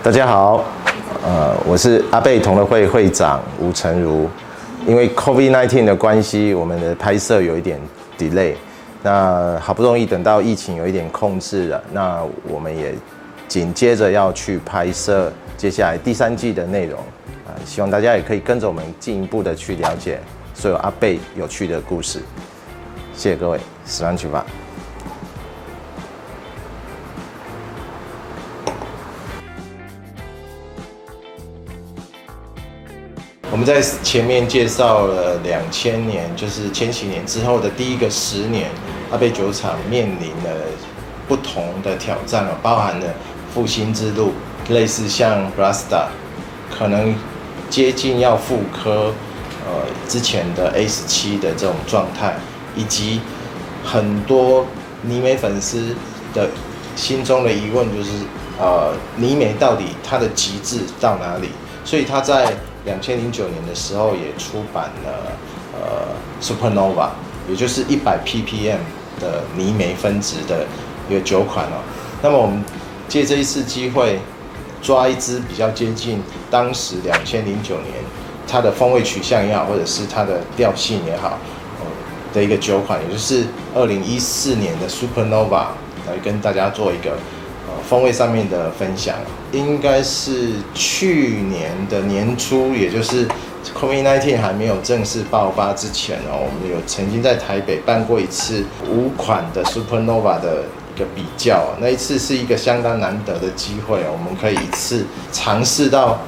[0.00, 0.64] 大家好，
[1.24, 4.30] 呃，我是阿贝同乐会会长吴成儒。
[4.86, 7.80] 因为 COVID-19 的关系，我们的拍摄有一点
[8.16, 8.54] delay。
[9.02, 12.94] 那好不容易等到疫情有一点控制了，那我们也
[13.48, 17.00] 紧接着要去拍摄接下来第三季的内容
[17.44, 20.20] 啊，希望大家也可以跟着我们进一步的去了解
[20.54, 22.20] 所有阿贝有趣的故事。
[23.14, 24.46] 谢谢各位，十万去吧。
[33.68, 38.70] 在前面介绍了两千年，就是千禧年之后的第一个十年，
[39.10, 40.50] 阿贝酒厂面临了
[41.28, 43.06] 不同的挑战啊，包含了
[43.52, 44.32] 复兴之路，
[44.70, 46.06] 类似像 Brasta，
[46.70, 47.14] 可能
[47.68, 49.12] 接近要复刻
[49.66, 52.36] 呃之前的 A 十七的这种状态，
[52.74, 53.20] 以及
[53.84, 54.64] 很多
[55.02, 55.94] 泥煤粉丝
[56.32, 56.48] 的
[56.96, 58.12] 心中的疑问就是，
[58.58, 61.50] 呃，泥煤到底它的极致到哪里？
[61.84, 62.54] 所以它在
[62.88, 65.32] 两千零九年的时候也出版了
[65.74, 66.08] 呃
[66.40, 67.10] Supernova，
[67.46, 68.78] 也就是一百 ppm
[69.20, 70.64] 的泥煤分值的
[71.10, 71.84] 一个酒款哦。
[72.22, 72.64] 那么我们
[73.06, 74.18] 借这一次机会，
[74.80, 77.92] 抓一支比较接近当时两千零九年
[78.46, 81.38] 它的风味取向也好，或者是它的调性也好，
[82.32, 85.66] 的一个酒款，也就是二零一四年的 Supernova，
[86.06, 87.12] 来跟大家做一个。
[87.88, 89.14] 风味上面的分享，
[89.52, 93.26] 应该是去年的年初，也就是
[93.78, 106.18] COVID-19 还没有正式爆发之前哦，我们有曾经在台北办过一次五款的 Supernova 的一个比较，那一次是一个相当难得的机会，我们可以一次尝试到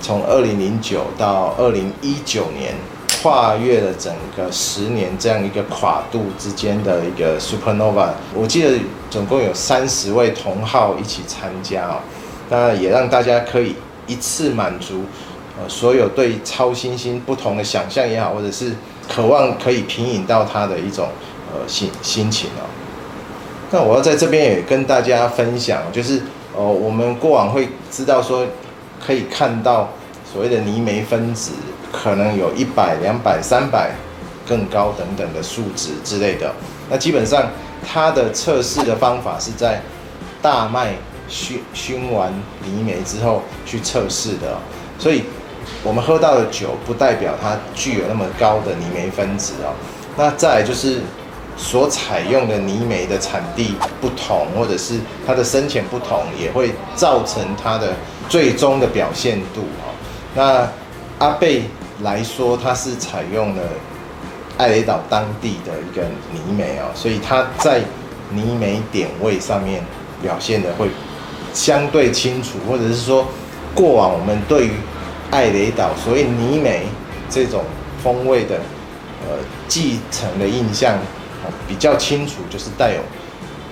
[0.00, 2.74] 从二零零九到二零一九年。
[3.22, 8.78] 跨越了整个十年这样一个跨度之间的一个 Supernova，我记得
[9.10, 12.00] 总共有三十位同好一起参加哦，
[12.48, 13.76] 那也让大家可以
[14.06, 15.04] 一次满足
[15.60, 18.72] 呃所有对超新星不同的想象也好，或者是
[19.06, 21.08] 渴望可以品饮到它的一种
[21.52, 22.64] 呃心心情哦。
[23.70, 26.22] 那我要在这边也跟大家分享，就是
[26.56, 28.46] 呃我们过往会知道说
[29.04, 29.90] 可以看到
[30.32, 31.52] 所谓的泥煤分子。
[32.02, 33.90] 可能有一百、两百、三百，
[34.48, 36.50] 更高等等的数值之类的。
[36.88, 37.46] 那基本上
[37.86, 39.82] 它的测试的方法是在
[40.40, 40.94] 大麦
[41.28, 42.32] 熏熏完
[42.64, 44.56] 泥煤之后去测试的。
[44.98, 45.24] 所以，
[45.84, 49.74] 我们喝到的酒不代表它具有那么高的泥煤分子哦。
[50.16, 51.02] 那再来就是
[51.58, 57.92] 所采用的泥煤的产地不同，或者是它的深浅不同，也会造成它的
[58.26, 59.92] 最终的表现度哦。
[60.34, 60.66] 那
[61.26, 61.64] 阿贝。
[62.02, 63.62] 来说，它是采用了
[64.56, 66.02] 艾雷岛当地的一个
[66.32, 67.82] 泥煤哦，所以它在
[68.30, 69.82] 泥煤点位上面
[70.22, 70.88] 表现的会
[71.52, 73.26] 相对清楚，或者是说
[73.74, 74.70] 过往我们对于
[75.30, 76.86] 艾雷岛所谓泥煤
[77.28, 77.64] 这种
[78.02, 78.56] 风味的
[79.26, 79.36] 呃
[79.68, 80.98] 继承的印象
[81.68, 83.00] 比较清楚，就是带有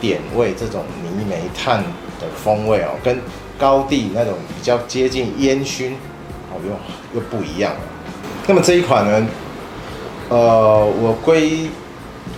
[0.00, 1.82] 点位这种泥煤炭
[2.20, 3.18] 的风味哦，跟
[3.58, 5.92] 高地那种比较接近烟熏
[6.52, 7.72] 哦又又不一样。
[8.50, 9.26] 那么这一款呢，
[10.30, 11.68] 呃，我归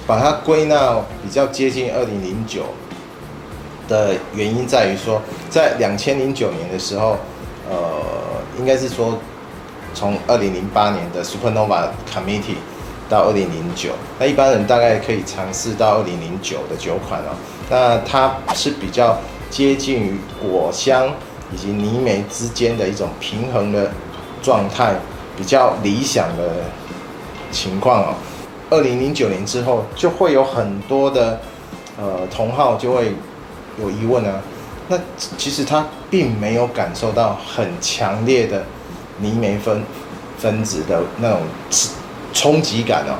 [0.08, 2.64] 把它归纳比较接近二零零九
[3.86, 7.16] 的原因在于说，在两千零九年的时候，
[7.70, 7.76] 呃，
[8.58, 9.16] 应该是说
[9.94, 12.58] 从二零零八年的 Supernova Committee
[13.08, 17.36] 到二零零九，那一般人大概可以尝试到二零零九的酒款哦。
[17.70, 19.16] 那它是比较
[19.48, 21.08] 接近于果香
[21.52, 23.92] 以及泥煤之间的一种平衡的
[24.42, 24.96] 状态。
[25.40, 26.56] 比较理想的
[27.50, 28.14] 情况哦，
[28.68, 31.40] 二零零九年之后就会有很多的
[31.98, 33.14] 呃同号就会
[33.80, 34.42] 有疑问啊，
[34.88, 34.98] 那
[35.38, 38.62] 其实他并没有感受到很强烈的
[39.18, 39.82] 泥煤分
[40.36, 41.40] 分子的那种
[42.34, 43.16] 冲击感哦，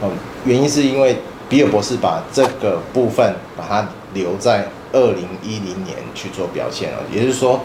[0.00, 0.10] 哦，
[0.46, 1.18] 原因是因为
[1.50, 7.60] 比尔博士把这个部分把它留在二零一零年去做表现了，也就是说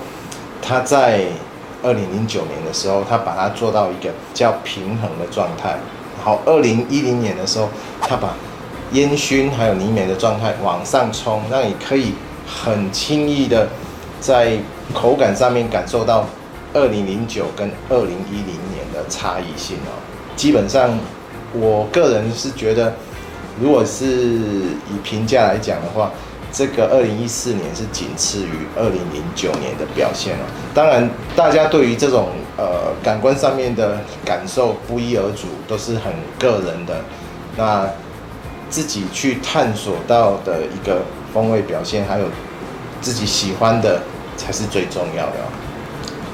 [0.61, 1.27] 他在。
[1.84, 5.78] 二零零九年的时候，他把它做到一个较平衡的状态。
[6.24, 7.70] 好，二零一零年的时候，
[8.02, 8.34] 他把
[8.94, 12.14] 烟熏还有泥煤的状态往上冲，让你可以
[12.46, 13.68] 很轻易的
[14.20, 14.58] 在
[14.94, 16.26] 口感上面感受到
[16.74, 19.94] 二零零九跟二零一零年的差异性哦。
[20.35, 20.97] 基本上，
[21.53, 22.94] 我个人是觉得，
[23.62, 26.12] 如果是以评价来讲的话。
[26.57, 30.45] 这个二零一四年是仅次于二零零九年的表现了。
[30.73, 36.99] 当然，大家对于这种呃感官上面的感受不一而足，都是很个人的。
[37.55, 37.87] 那
[38.71, 41.01] 自己去探索到的一个
[41.31, 42.25] 风味表现，还有
[43.01, 44.01] 自己喜欢的
[44.35, 45.33] 才是最重要的。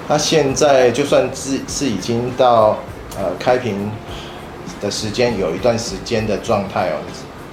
[0.08, 2.78] 那现在就算是是已经到
[3.18, 3.92] 呃开瓶
[4.80, 6.96] 的时间有一段时间的状态哦，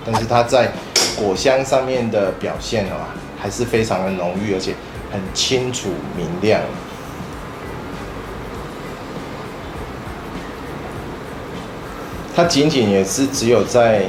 [0.07, 0.71] 但是它在
[1.17, 2.97] 果香上面的表现哦，
[3.41, 4.75] 还是非常的浓郁，而且
[5.11, 6.61] 很清楚明亮。
[12.35, 14.05] 它仅仅也是只有在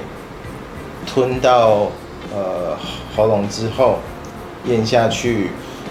[1.06, 1.92] 吞到
[2.34, 2.78] 呃
[3.16, 4.00] 喉咙之后，
[4.66, 5.50] 咽下去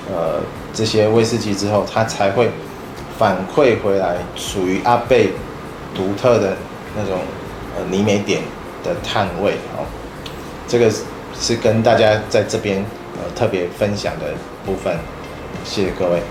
[0.09, 0.41] 呃
[0.73, 2.51] 这些威士忌之后，它才会
[3.19, 5.31] 反馈回来，属于阿贝
[5.95, 6.57] 独特的
[6.97, 7.19] 那种
[7.77, 8.41] 呃泥煤点
[8.83, 9.85] 的碳味哦。
[10.71, 10.89] 这个
[11.35, 12.79] 是跟大家在这边
[13.17, 14.27] 呃特别分享的
[14.65, 14.97] 部分，
[15.65, 16.23] 谢谢各位。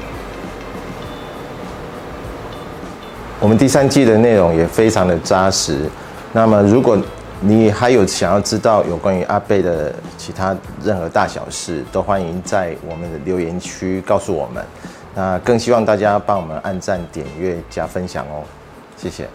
[3.42, 5.90] 我们第三季的内容也非常的扎实。
[6.32, 6.98] 那么，如果
[7.42, 14.64] 你还有想要知道有关于阿贝的其他任何大小事，都欢迎在我们的留言区告诉我们。
[15.16, 18.44] 那更希望大家帮我们按赞、点阅、加分享哦，
[18.96, 19.28] 谢谢。